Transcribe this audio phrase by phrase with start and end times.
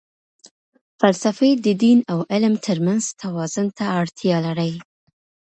[0.99, 4.73] فلسفې د دین او علم ترمنځ توازن ته اړتیا لري.